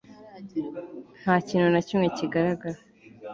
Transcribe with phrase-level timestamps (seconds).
[1.21, 2.79] Nta kintu na kimwe kigaragara